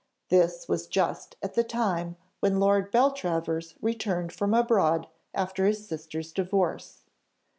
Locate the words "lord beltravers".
2.59-3.75